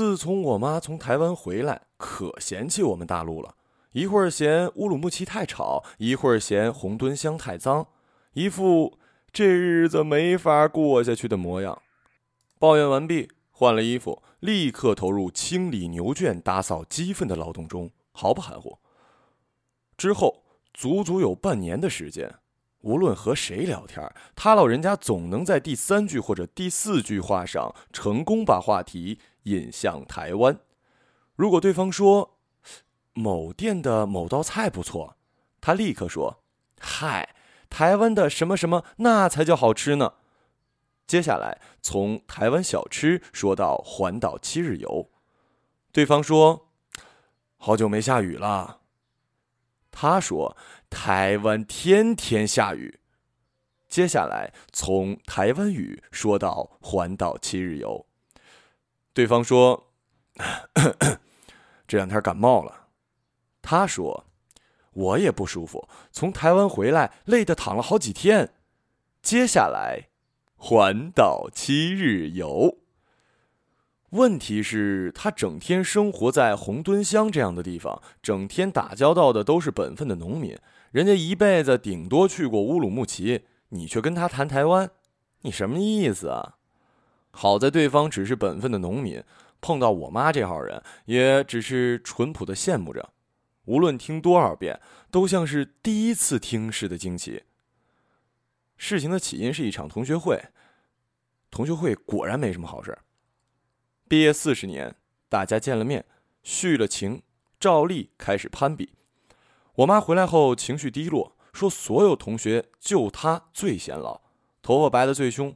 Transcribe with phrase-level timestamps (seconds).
[0.00, 3.54] 自从我妈从台湾回来，可嫌弃我们大陆了。
[3.92, 7.86] 一会儿嫌乌鲁木齐太吵，一会儿嫌红墩乡太脏，
[8.32, 8.98] 一副
[9.30, 11.82] 这日子没法过下去的模样。
[12.58, 18.78] 抱怨完毕，换了衣服，立刻投入清理牛圈、打扫鸡粪的劳动中，毫不含糊。
[19.98, 22.36] 之后足足有半年的时间，
[22.80, 30.58] 无论和谁聊天，他老人家总能在第三句或者第四句话上成功把话题引向台湾。
[31.36, 32.38] 如果对方说，
[33.12, 35.16] 某店的某道菜不错，
[35.60, 36.42] 他立刻说
[36.80, 37.34] ：“嗨，
[37.68, 40.14] 台湾的什么什么，那才叫好吃呢。”
[41.06, 45.10] 接下来从台湾小吃说到环岛七日游，
[45.92, 46.68] 对方说
[47.58, 48.78] ：“好久没下雨了。”
[49.90, 50.56] 他说
[50.90, 52.98] ：“台湾天天下雨。”
[53.88, 58.06] 接下来从台湾语说到环岛七日游，
[59.12, 59.88] 对方说
[61.88, 62.88] ：“这两天感冒了。”
[63.62, 64.26] 他说
[64.92, 68.52] ：“我也不舒服，从台湾回来，累得躺了好几天。”
[69.20, 70.08] 接下来，
[70.54, 72.78] 环岛七日游。
[74.10, 80.56] 问题是，他整天生活在红墩乡这样的地方，整天打交道的都是本分的农民，
[80.90, 84.90] 人家一辈子顶多去过乌鲁木齐，你却跟他谈台湾，
[85.42, 86.56] 你什么意思啊？
[87.30, 89.22] 好在对方只是本分的农民，
[89.60, 93.12] 碰到我妈这号人，也只是淳朴的羡慕着。
[93.66, 94.80] 无论听多少遍，
[95.12, 97.44] 都像是第一次听似的惊奇。
[98.76, 100.42] 事情的起因是一场同学会，
[101.52, 102.98] 同学会果然没什么好事。
[104.08, 104.96] 毕业四十年，
[105.28, 106.04] 大家见了面，
[106.42, 107.22] 续了情，
[107.60, 108.94] 照例开始攀比。
[109.76, 114.20] 我妈回来后情绪低落，说所有同学就她最显老，
[114.62, 115.54] 头发白的最凶。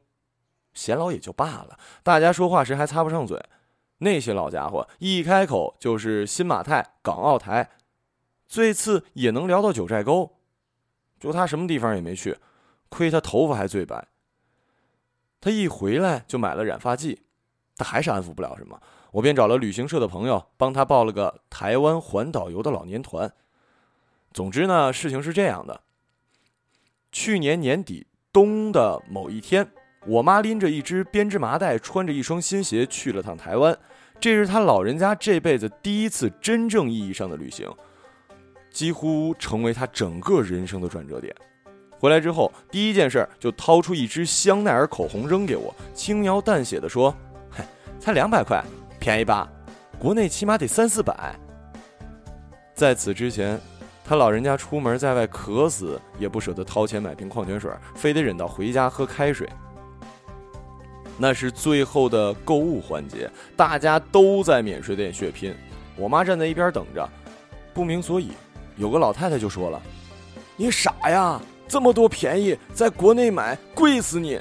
[0.73, 3.41] 显老也就罢了，大家说话时还擦不上嘴。
[3.99, 7.71] 那些老家伙一开口就是新马泰、港澳台。
[8.49, 10.37] 最次也能聊到九寨沟，
[11.19, 12.39] 就他什么地方也没去，
[12.89, 14.09] 亏他头发还最白。
[15.41, 17.23] 他一回来就买了染发剂，
[17.77, 18.81] 他还是安抚不了什么，
[19.13, 23.33] 我便找了旅行社的朋友帮他报了个台湾环岛游的老年团。
[24.35, 25.81] 总之呢，事情是这样的：
[27.13, 29.65] 去年年底冬的某一天，
[30.09, 33.79] 我妈拎着一只编织麻袋，穿着一双新鞋去了趟台湾，
[34.19, 37.73] 这是她老人家这辈子第一次真正意义上的旅行。
[38.73, 41.33] 几乎成为她整个人生的转折点。
[41.97, 47.15] 回来之后，第一件事就掏出一支香奈儿口红扔给我，轻描淡写的说
[47.49, 47.63] ：“嘿，
[48.01, 48.61] 才两百块，
[48.99, 49.49] 便宜吧？
[49.97, 51.39] 国内起码得三四百。”
[52.75, 53.61] 在此之前，
[54.07, 59.49] 他老人家出门在外渴死也不舍得掏钱买瓶矿泉水，非得忍到回家喝开水。
[61.17, 65.55] 那是最后的购物环节，大家都在免税店血拼，
[65.97, 67.09] 我妈站在一边等着，
[67.73, 68.33] 不明所以。
[68.77, 69.81] 有个老太太就说了
[70.57, 74.41] ：“你傻呀，这么多便宜，在国内买贵死你。”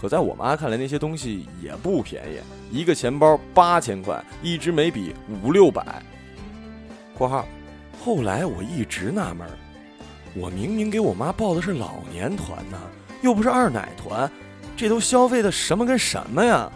[0.00, 2.38] 可在我妈看来，那些东西也不便宜，
[2.70, 5.12] 一个钱包八千块，一支眉笔
[5.42, 5.84] 五六百。
[7.18, 7.44] （括号）
[8.04, 9.46] 后来我一直纳闷，
[10.34, 12.78] 我明明给我妈报的是老年团呢，
[13.22, 14.30] 又不是二奶团，
[14.76, 16.70] 这都消费的什么跟什么呀？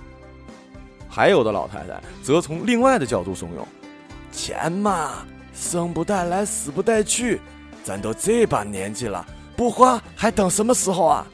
[1.09, 3.64] 还有的老太太则从另外的角度怂恿
[4.32, 7.38] ：“钱嘛。”生不带来，死不带去，
[7.84, 9.26] 咱都这把年纪了，
[9.56, 11.26] 不花还等什么时候啊？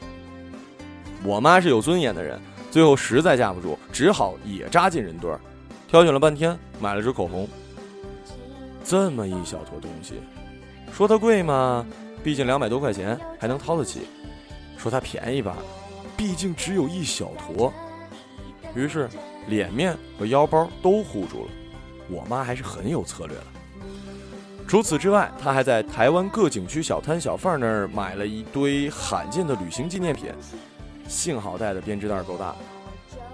[1.23, 2.37] 我妈是有尊严的人，
[2.69, 5.39] 最后实在架不住，只好也扎进人堆儿，
[5.87, 7.47] 挑选了半天，买了支口红。
[8.87, 10.21] 这么一小坨东西，
[10.93, 11.85] 说它贵吗？
[12.23, 14.03] 毕竟两百多块钱还能掏得起；
[14.77, 15.57] 说它便宜吧，
[16.15, 17.73] 毕竟只有一小坨。
[18.73, 19.09] 于是，
[19.47, 21.51] 脸面和腰包都护住了。
[22.09, 23.43] 我妈还是很有策略的。
[24.65, 30.31] 除此之外，她还在台湾各景区小摊小贩那儿买了一堆罕见的旅行纪念品，
[31.09, 32.55] 幸好带的编织袋够大。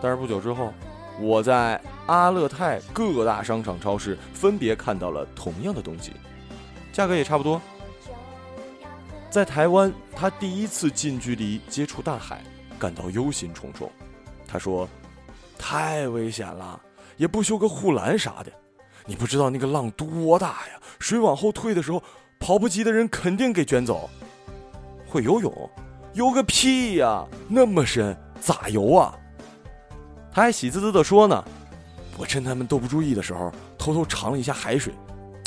[0.02, 0.74] 但是不久之后，
[1.20, 6.12] 我在阿勒泰各大商场、超市分别看到了同样的东西，
[6.92, 7.62] 价格也差不多。
[9.30, 12.44] 在台湾，他第一次近距离接触大海，
[12.78, 13.90] 感到忧心忡忡。
[14.48, 14.88] 他说
[15.58, 16.80] ：“太危险了，
[17.18, 18.52] 也不修个护栏啥的。”
[19.06, 20.80] 你不知道那个浪多大呀！
[21.00, 22.02] 水往后退的时候，
[22.40, 24.10] 跑不及的人肯定给卷走。
[25.08, 25.70] 会游泳？
[26.14, 27.26] 游个屁呀！
[27.50, 29.18] 那么深，咋游啊？
[30.34, 31.44] 他还喜滋滋的说呢。
[32.16, 34.94] 我趁他们都不注意的时候，偷偷尝了一下海水，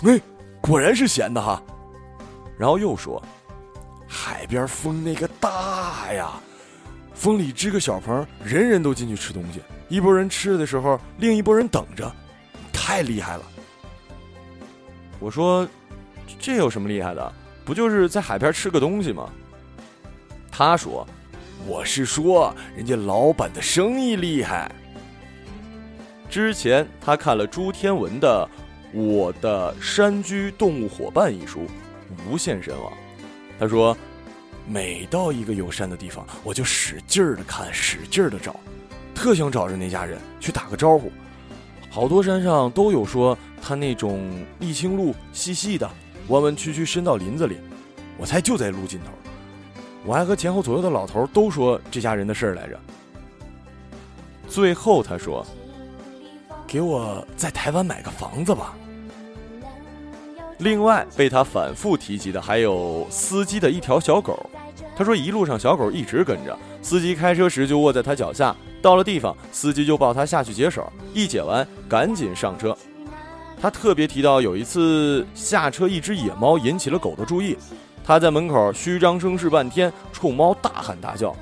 [0.04, 0.20] 哎，
[0.60, 1.62] 果然是咸的哈。
[2.58, 3.22] 然后又说，
[4.06, 6.32] 海边风那个大呀，
[7.14, 9.60] 风里支个小棚，人人都进去吃东西。
[9.88, 12.12] 一拨人吃的时候，另一拨人等着，
[12.72, 13.44] 太厉害了。
[15.20, 15.68] 我说，
[16.40, 17.32] 这有什么厉害的？
[17.64, 19.30] 不就是在海边吃个东西吗？
[20.50, 21.06] 他说，
[21.66, 24.70] 我是说人家老板的生意厉害。
[26.30, 28.48] 之前他看了朱天文的
[28.98, 31.66] 《我的山居动物伙伴》一书，
[32.28, 32.92] 无限神往。
[33.58, 33.96] 他说，
[34.68, 38.60] 每到一个有山的地方，我就使劲儿的看，使劲儿的找。
[39.12, 41.10] 特想找着那家人去打个招呼，
[41.90, 44.30] 好多山上都有说他那种
[44.60, 45.90] 沥青路细细的，
[46.28, 47.56] 弯弯曲曲伸到林子里，
[48.18, 49.10] 我猜就在路尽头。
[50.06, 52.78] 我还和前后左右的老头都说这家人的事儿来着。
[54.48, 55.44] 最后他说
[56.64, 58.76] ：“给我在台湾买个房子吧。”
[60.58, 64.48] 另外被他反复提及的还有司机的一条小狗，
[64.96, 68.54] 他说一路上小狗一直跟着，司机开车时就卧在他脚下。
[68.80, 72.76] 到了地方，司机就抱他下去解手，一解完赶紧上车。
[73.60, 77.56] 他特别提到有一次下车，一只野猫引起了狗的注意，
[78.06, 81.34] 他在门口虚张声势半天，冲猫大喊大叫，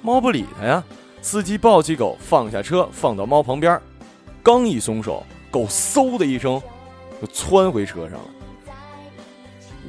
[0.00, 0.82] 猫不理他呀。
[1.20, 3.78] 司机抱起狗放下车，放到猫旁边，
[4.42, 6.62] 刚一松手，狗嗖的一声
[7.20, 8.24] 就窜回车上了。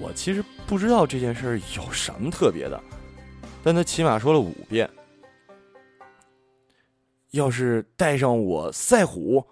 [0.02, 2.78] 我其实不知道这件事有什么特别的，
[3.64, 4.90] 但他起码说了五遍。
[7.32, 9.46] 要是带上我赛虎，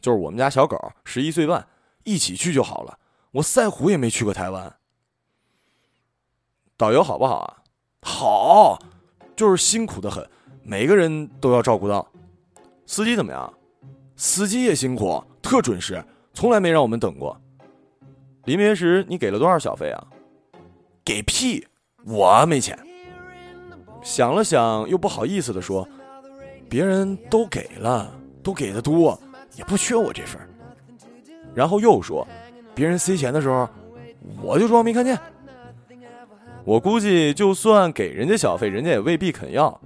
[0.00, 1.66] 就是我们家小狗，十一岁半，
[2.04, 2.98] 一起去就好了。
[3.32, 4.74] 我赛虎也没去过台湾。
[6.82, 7.56] 导游好不好啊？
[8.04, 8.76] 好，
[9.36, 10.28] 就是辛苦的很，
[10.64, 12.04] 每个人都要照顾到。
[12.86, 13.54] 司机怎么样？
[14.16, 17.40] 司机也辛苦，特准时，从来没让我们等过。
[18.46, 20.04] 临别时你给了多少小费啊？
[21.04, 21.64] 给屁，
[22.04, 22.76] 我没钱。
[24.02, 25.88] 想了想，又不好意思的说。
[26.68, 28.12] 别人都给了，
[28.42, 29.16] 都给的多，
[29.54, 30.40] 也不缺我这份。
[31.54, 32.26] 然后又说，
[32.74, 33.68] 别人塞钱的时候，
[34.42, 35.16] 我就装没看见。
[36.64, 39.80] 我估计就算给人家小费，人家也未必肯要。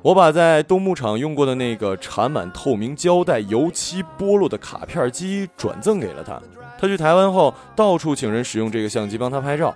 [0.00, 6.40] 我把在东牧场用过的那个缠满透明胶带、油漆剥落的卡片机转赠给了他。
[6.78, 9.74] 他去台湾后，到处请人使用这个相机帮他拍照。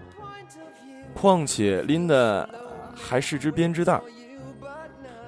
[1.14, 2.48] 况且拎的
[2.94, 4.00] 还是只编织袋。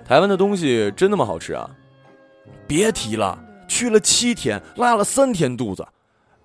[0.05, 1.71] 台湾的东西真那么好吃啊？
[2.67, 3.39] 别提了，
[3.69, 5.87] 去了七天，拉了三天肚子。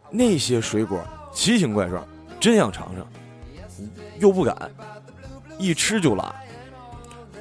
[0.09, 0.99] 那些水果
[1.33, 2.05] 奇形怪状，
[2.39, 3.05] 真想尝尝，
[4.19, 4.55] 又不敢，
[5.57, 6.35] 一吃就拉。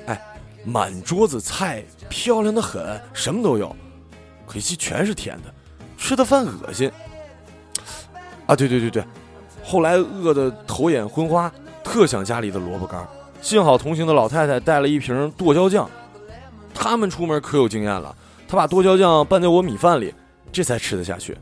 [0.07, 0.21] 哎，
[0.65, 3.75] 满桌子菜，漂亮的很，什么都有，
[4.47, 5.55] 可惜全是甜的，
[5.97, 6.91] 吃的饭恶心。
[8.47, 9.05] 啊，对对对对，
[9.65, 11.51] 后来饿得头眼昏花，
[11.83, 13.07] 特想家里的萝卜干。
[13.41, 15.89] 幸好同行的老太太带了一瓶剁椒酱。
[16.75, 18.15] 他们出门可有经验了，
[18.49, 20.13] 他把剁椒酱拌在我米饭里，
[20.53, 21.37] 这才吃得下去。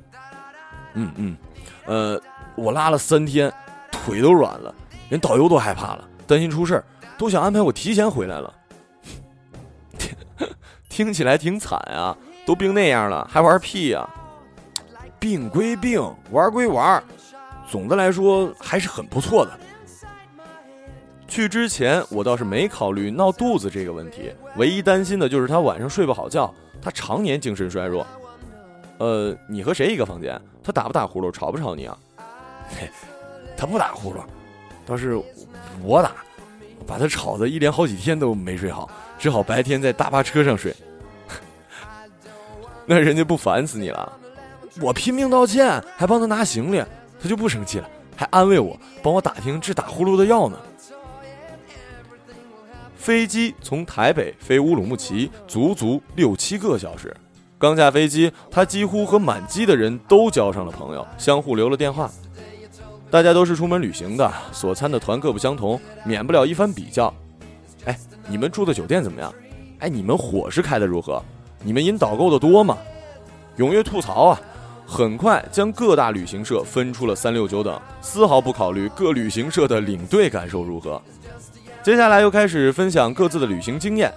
[0.94, 1.37] 嗯嗯，
[1.87, 2.21] 呃，
[2.55, 3.53] 我拉了三天，
[3.91, 4.75] 腿都软了，
[5.12, 6.85] 连导游都害怕了，担心出事儿，
[7.19, 8.55] 都想安排我提前回来了。
[10.88, 12.17] 听起来挺惨啊，
[12.47, 14.09] 都病那样了还玩屁呀？
[15.20, 17.05] 病归病，玩归玩，
[17.70, 19.53] 总的来说还是很不错的。
[21.29, 26.50] 去之前，我倒是没考虑闹肚子这个问题，唯一担心的就是他晚上睡不好觉，
[26.81, 28.06] 他常年精神衰弱。
[28.96, 30.41] 呃，你和谁一个房间？
[30.65, 31.98] 他打不打呼噜，吵不吵你啊？
[32.70, 32.89] 嘿，
[33.58, 34.17] 他不打呼噜，
[34.84, 35.20] 倒是
[35.82, 36.12] 我打，
[36.86, 40.74] 把他吵得一连好几天都没睡好，只好白天在大巴车上睡。
[42.86, 44.12] 那人家不烦死你了？
[44.81, 46.82] 我拼命道歉，还帮他拿行李，
[47.22, 50.58] 他就不生气了，还安慰我，帮我打听治打呼噜的药呢。
[52.96, 57.15] 飞机从台北飞乌鲁木齐，足足六七个小时。
[57.58, 62.10] 刚下飞机，他几乎和满机的人都交上了朋友，相互留了电话。
[63.13, 67.13] 大家都是出门旅行的，所参的团各不相同，免不了一番比较。
[67.85, 67.95] 哎，
[68.27, 69.31] 你们住的酒店怎么样？
[69.81, 71.23] 哎，你们伙食开的如何？
[71.63, 72.79] 你们引导购的多吗？
[73.59, 74.41] 踊跃吐槽啊！
[74.87, 81.01] 很快将各大旅行社分出了三六九等，丝毫不考虑各旅行社的领队感受如何。
[81.83, 84.11] 接下来又开始分享各自的旅行经验，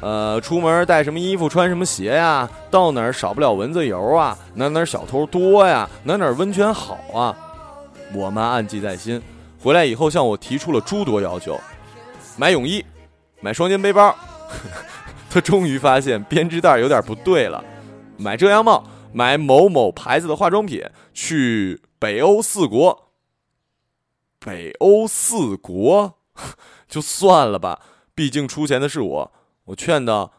[0.00, 2.50] 呃，出门带什么衣服，穿什么鞋呀？
[2.68, 4.36] 到哪儿少不了蚊子油啊？
[4.54, 5.88] 哪哪小偷多呀？
[6.02, 7.36] 哪哪温泉好啊？
[8.14, 9.20] 我妈暗记在心，
[9.58, 11.60] 回来以后向我提出了诸多要求：
[12.36, 12.84] 买泳衣，
[13.40, 14.14] 买双肩背包。
[15.30, 17.64] 她终于发现编织袋有点不对了，
[18.16, 20.82] 买遮阳帽，买某某牌子的化妆品，
[21.14, 23.12] 去北欧四国。
[24.38, 26.16] 北欧四国。
[26.88, 27.80] 就算了吧，
[28.14, 29.32] 毕竟出钱的是我。
[29.66, 30.32] 我劝道：“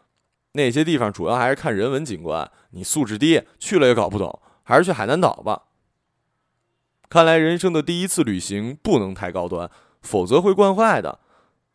[0.52, 5.62] 那些地方主要还是看人文景观，你素质低，去了也搞不懂，还是去海南岛吧。”
[7.12, 11.20] 看来人生的第一次旅行不能太高端，否则会惯坏的。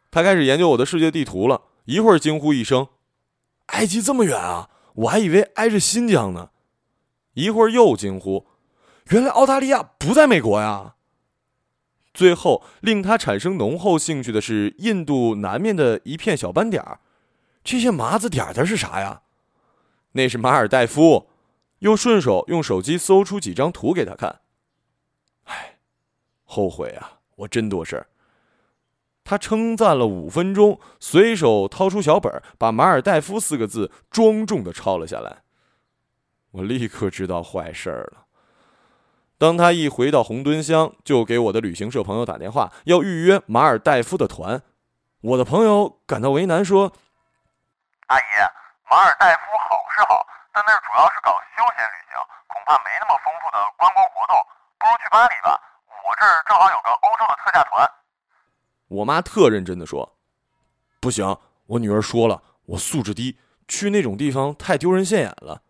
[0.09, 2.87] 他开始研究我的世界地图了，一会儿惊呼一声
[3.67, 4.71] ：“埃及这么远啊！
[4.95, 6.49] 我还以为挨着新疆呢。”
[7.35, 8.47] 一会儿又惊呼
[9.13, 10.95] ：“原来澳大利亚不在美国呀！”
[12.15, 16.99] 最后令他产生浓厚兴趣的是印度南面的一片小斑点儿，
[17.63, 19.21] 这些麻子点点是啥呀？
[20.13, 21.29] 那是马尔代夫。
[21.81, 24.39] 又顺手用手机搜出几张图给他看。
[25.47, 25.75] 唉，
[26.45, 27.19] 后悔啊！
[27.35, 28.07] 我真多事儿。
[29.23, 35.43] 他称赞了五分钟，随手掏出小本，把“马尔代夫”四个字庄重的抄了下来。
[36.51, 38.25] 我立刻知道坏事儿了。
[39.37, 44.63] 当他一回到红墩乡，就给我的旅行社朋友打电话，要预约马尔代夫的团。
[45.21, 46.91] 我的朋友感到为难，说
[48.07, 48.21] ：“阿姨，
[48.89, 54.37] 马尔代夫好是好，但那主要是搞休闲旅行，恐怕没那么丰富的观光活动，
[55.07, 55.57] 去巴黎吧。
[55.87, 57.89] 我这儿正好有个欧洲的特价团。”
[58.89, 60.17] 我妈特认真的说
[60.99, 61.37] ：“不行，
[61.67, 63.37] 我女儿说了，我素质低，
[63.67, 65.61] 去那种地方太丢人现眼了。”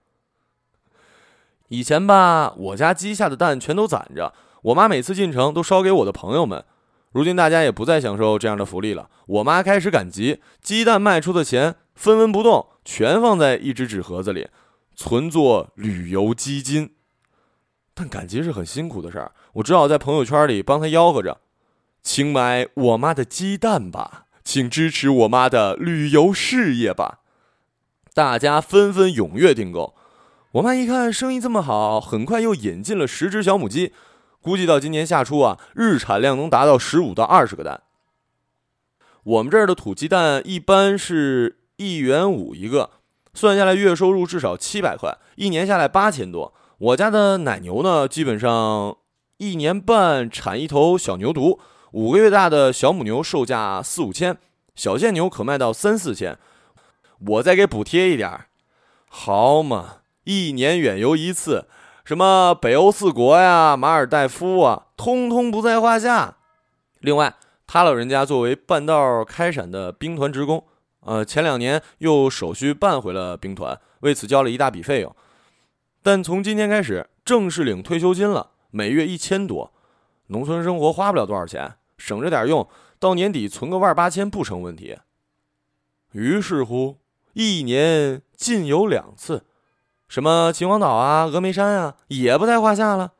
[1.69, 6.65] 以前吧，我家鸡下的蛋全都攒着，我妈每次进城都烧给我的朋友们。
[7.11, 14.49] 如今大家也不再享受这样的福利了，我妈开始赶集，鸡蛋卖出的钱分文不动，全放在一只纸盒子里，
[14.95, 16.96] 存作旅游基金。
[17.99, 21.39] 但赶集是很辛苦的事儿，我只好在朋友圈里帮她吆喝着
[22.03, 27.21] ：“请买我妈的鸡蛋吧，请支持我妈的旅游事业吧。”
[28.13, 29.95] 大家纷纷踊跃订购。
[30.51, 33.93] 我妈一看生意这么好，很快又引进了十只小母鸡，
[34.41, 37.81] 估计到今年夏初啊，日产量能达到十五到二十个蛋。
[39.23, 42.91] 我们这儿的土鸡蛋一般是一元五一个，
[43.33, 46.53] 算下来月收入至少七百块，一年下来八千多。
[46.79, 48.97] 我家的奶牛呢，基本上
[49.37, 51.57] 一年半产一头小牛犊，
[51.91, 54.37] 五个月大的小母牛售价四五千，
[54.75, 56.37] 小贱牛可卖到三四千。
[57.29, 58.45] 我再给补贴一点儿，
[59.09, 59.95] 好嘛。
[60.25, 61.65] 一年远游一次，
[62.05, 66.37] 什么北欧四国呀、马尔代夫啊，通通不在话下。
[66.99, 67.33] 另外，
[67.65, 70.63] 他老人家作为半道开展的兵团职工，
[70.99, 75.15] 呃，前两年又手续办回了兵团，为此交了一大笔费用。
[76.07, 79.73] 但从今天开始正式领退休金了，每月一千多。
[80.27, 82.65] 农村生活花不了多少钱，省着点用，
[82.97, 84.97] 到年底存个万八千不成问题。
[86.13, 86.99] 于是乎，
[87.33, 89.43] 一年进游两次。
[90.07, 93.11] 什么秦皇岛啊、峨眉山啊，也不在话下了。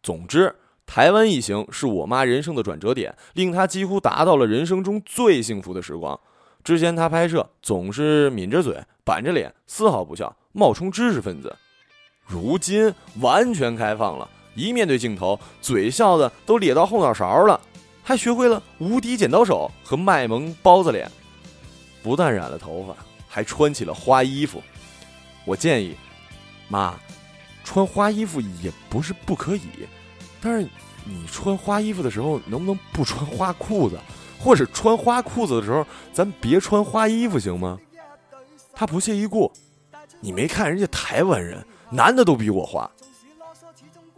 [0.00, 0.54] 总之，
[0.86, 6.20] 台湾一行是我妈人生的转折点，令她几乎达到了人生中最幸福的时光。
[6.62, 11.56] 之前她拍摄总是抿着嘴、板着脸，丝毫不笑，冒充知识分子。
[12.26, 17.60] 如今完全开放了，一面对镜头，嘴笑的都咧到后脑勺了，
[18.02, 21.10] 还学会了无敌剪刀手和卖萌包子脸。
[22.02, 22.96] 不但染了头发，
[23.28, 24.62] 还穿起了花衣服。
[25.44, 25.94] 我建议，
[26.68, 26.94] 妈，
[27.62, 29.68] 穿花衣服也不是不可以，
[30.40, 30.68] 但是
[31.04, 33.98] 你穿花衣服的时候能不能不穿花裤子，
[34.38, 37.78] 或者穿花裤子的时候咱别穿花衣服行吗？
[38.74, 39.52] 他不屑一顾，
[40.20, 42.90] 你没看人家台湾人男的都比我花。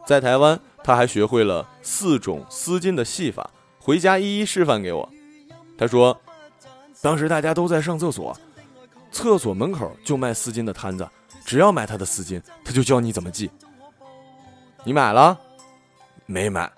[0.06, 5.06] 在台湾，他还学会了四种丝巾的系法，回家一一示范给我。
[5.76, 6.18] 他说，
[7.02, 8.35] 当时大家都在上厕所。
[9.12, 11.06] 厕所门口就卖丝巾的摊子，
[11.45, 13.50] 只要买他的丝巾，他就教你怎么系。
[14.85, 15.38] 你买了？
[16.25, 16.71] 没买。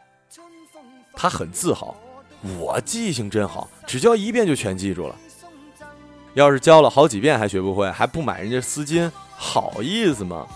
[1.15, 1.97] 他很自豪，
[2.59, 5.17] 我记性真好，只教一遍就全记住了。
[6.35, 10.47] 要是教了好几遍还学不会，还不买人家丝巾，好意思吗？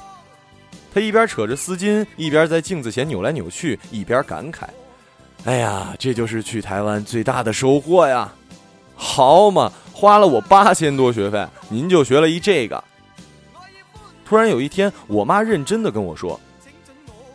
[0.92, 4.64] 他一边扯着丝巾，一边在镜子前扭来扭去，一边感慨
[5.44, 8.32] ：“哎呀，这就是去台湾最大的收获呀！
[8.94, 12.82] 好嘛。”花了我八千多学费，您就学了一这个。
[14.24, 16.40] 突然有一天，我妈认真的跟我说：“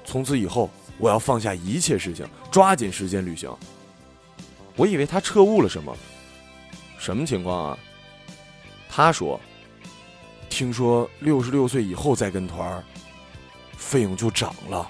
[0.03, 3.49] 从此以后，我要放下一切事情，抓紧时间旅行。”
[4.75, 5.95] 我以为她彻悟了什么，
[6.97, 7.77] 什么情况啊？
[8.89, 9.39] 她说
[10.49, 12.83] ：“听说六十六岁以后再跟团儿，
[13.77, 14.87] 费用就涨了。”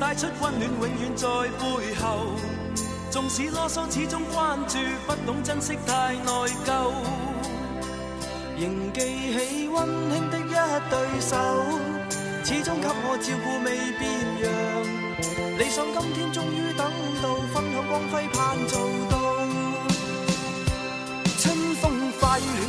[0.00, 1.26] 带出温暖，永远在
[1.58, 2.30] 背后。
[3.10, 6.30] 纵使啰嗦，始终关注，不懂珍惜，太内
[6.64, 6.92] 疚。
[8.56, 9.00] 仍记
[9.32, 10.52] 起温馨的一
[10.88, 11.36] 对手，
[12.44, 13.66] 始终给我照顾，未
[13.98, 14.00] 变
[14.44, 14.46] 样。
[15.58, 16.88] 理想今天终于等
[17.20, 18.36] 到，分享光輝盼
[18.68, 18.78] 做
[19.10, 19.17] 到。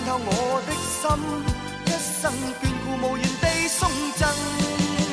[0.06, 1.08] 透我的心，
[1.86, 1.88] 一
[2.22, 5.09] 生眷顾，无言地送赠。